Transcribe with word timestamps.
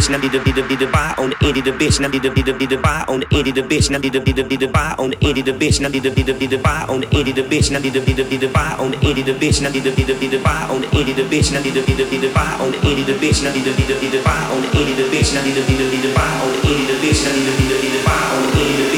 bitch, 0.00 0.14
I 0.14 0.18
need 0.18 0.32
to 0.32 0.40
be 0.40 0.52
the 0.52 0.62
be 0.62 0.76
the 0.76 0.86
buy 0.86 1.14
on 1.18 1.30
the 1.30 1.36
end 1.46 1.58
of 1.58 1.64
the 1.64 1.72
bitch, 1.72 2.00
I 2.00 2.08
need 2.08 2.22
to 2.22 2.30
be 2.30 2.42
the 2.42 2.54
be 2.54 2.66
the 2.66 2.76
buy 2.76 3.04
on 3.08 3.20
the 3.20 3.26
end 3.36 3.48
of 3.48 3.54
the 3.54 3.62
bitch, 3.62 3.90
I 3.92 3.98
need 3.98 4.12
to 4.12 4.20
be 4.20 4.32
the 4.32 4.44
be 4.44 4.56
the 4.56 4.68
buy 4.68 4.94
on 4.98 5.10
the 5.10 5.16
end 5.20 5.38
of 5.38 5.44
the 5.44 5.52
bitch, 5.52 5.84
I 5.84 5.88
need 5.88 6.02
to 6.02 6.10
be 6.10 6.22
the 6.22 6.34
be 6.34 6.46
the 6.46 6.58
buy 6.58 6.84
on 6.88 7.00
the 7.00 7.08
end 7.12 7.28
of 7.28 7.36
the 7.36 7.42
bitch, 7.42 7.68
I 7.70 7.78
need 7.80 7.92
to 7.92 8.00
be 8.00 8.12
the 8.12 8.24
be 8.24 8.36
the 8.38 8.48
buy 8.48 8.72
on 8.80 8.90
the 8.90 8.98
end 9.04 9.18
of 9.18 9.26
the 9.26 9.34
bitch, 9.34 9.60
I 9.60 9.70
need 9.70 9.84
to 9.84 9.92
be 9.92 10.04
the 10.04 10.14
be 10.16 10.28
the 10.28 10.38
buy 10.40 10.64
on 10.70 10.80
the 10.80 10.88
end 10.96 11.08
of 11.10 11.16
the 11.16 11.24
bitch, 11.24 11.52
I 11.52 11.60
need 11.60 11.74
to 11.74 11.82
be 11.84 11.92
the 11.92 12.04
be 12.08 12.18
the 12.18 12.30
buy 12.32 12.56
on 12.60 12.70
the 12.72 12.78
end 12.80 13.00
of 13.00 13.06
the 13.06 13.14
bitch, 13.20 13.44
I 13.44 13.52
need 13.52 13.64
to 13.64 13.72
be 13.76 13.84
the 13.84 13.94
be 14.00 14.08
the 14.08 14.20
buy 14.24 14.40
on 14.48 14.60
the 14.62 14.68
end 14.72 14.90
of 14.90 14.96
the 14.96 15.04
bitch, 15.12 15.36
I 15.36 15.42
need 15.44 15.54
to 15.54 15.62
be 15.68 15.74
the 15.76 15.86
be 15.90 15.98
the 16.00 16.10
buy 16.14 16.32
on 16.40 16.52
the 16.52 16.60
end 16.64 16.80
of 16.80 16.88
the 16.88 16.96
bitch, 17.04 17.20
I 17.26 17.32
need 17.36 17.46
to 17.46 17.52
be 17.58 17.64
the 17.68 17.76
be 17.80 17.88
the 17.90 18.00
buy 18.04 18.24
on 18.32 18.42
the 18.48 18.60
end 18.60 18.80
of 18.80 18.86
the 18.86 18.89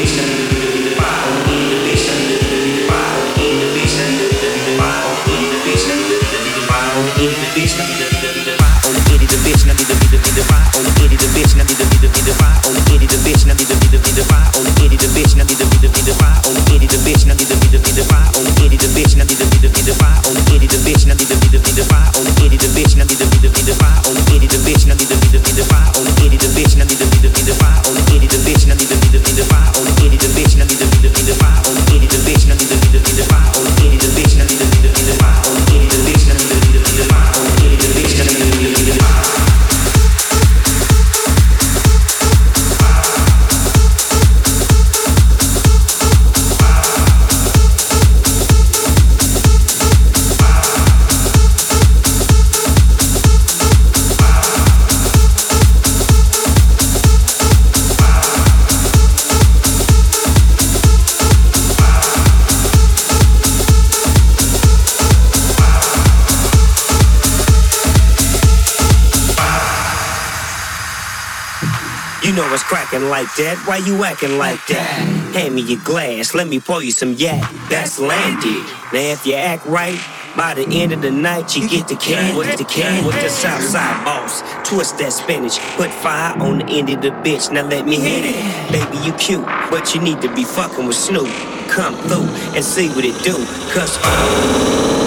like 73.22 73.36
that. 73.36 73.62
Why 73.66 73.76
you 73.76 74.02
acting 74.04 74.36
like 74.36 74.66
that? 74.66 75.34
Hand 75.34 75.54
me 75.54 75.62
your 75.62 75.80
glass, 75.84 76.34
let 76.34 76.48
me 76.48 76.58
pour 76.58 76.82
you 76.82 76.90
some 76.90 77.12
yak. 77.12 77.40
That's 77.70 77.98
landy. 78.00 78.62
Now 78.92 79.12
if 79.14 79.24
you 79.24 79.34
act 79.34 79.64
right, 79.66 79.98
by 80.36 80.54
the 80.54 80.66
end 80.70 80.92
of 80.92 81.02
the 81.02 81.10
night 81.10 81.56
you 81.56 81.68
get 81.68 81.86
the 81.86 81.94
can 81.94 82.36
with 82.36 82.58
the 82.58 82.64
can 82.64 83.04
with 83.04 83.14
the 83.20 83.28
Southside 83.28 84.04
boss. 84.04 84.42
Twist 84.68 84.98
that 84.98 85.12
spinach, 85.12 85.60
put 85.76 85.90
fire 85.90 86.36
on 86.40 86.58
the 86.58 86.66
end 86.66 86.90
of 86.90 87.00
the 87.00 87.10
bitch. 87.10 87.52
Now 87.52 87.64
let 87.64 87.86
me 87.86 87.96
hit 88.00 88.24
it. 88.34 88.72
Baby, 88.72 88.98
you 89.06 89.12
cute, 89.12 89.46
but 89.70 89.94
you 89.94 90.00
need 90.00 90.20
to 90.22 90.34
be 90.34 90.42
fucking 90.42 90.86
with 90.86 90.96
Snoop. 90.96 91.30
Come 91.68 91.94
through 92.08 92.28
and 92.56 92.64
see 92.64 92.88
what 92.88 93.04
it 93.04 93.22
do. 93.22 93.34
Cause 93.72 93.98
uh, 94.02 95.01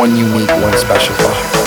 One 0.00 0.16
unique, 0.16 0.48
one 0.62 0.72
special 0.78 1.14
vibe. 1.16 1.59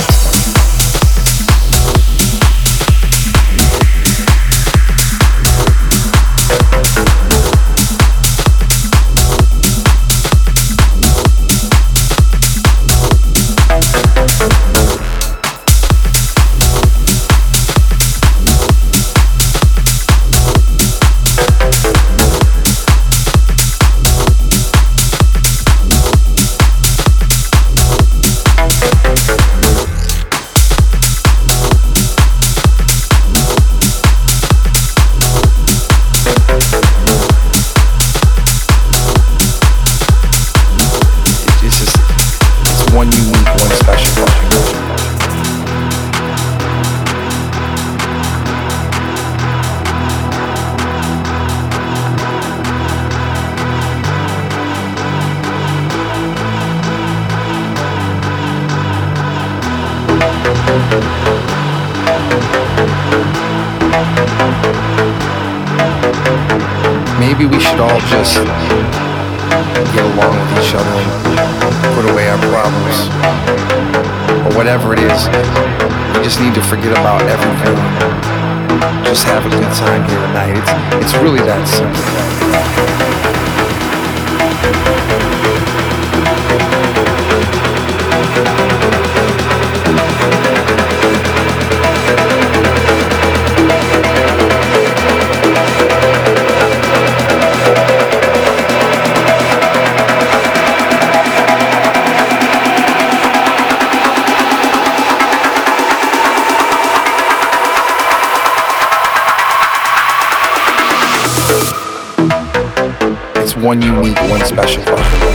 One 113.63 113.81
unique, 113.81 114.19
one 114.29 114.43
special. 114.45 115.32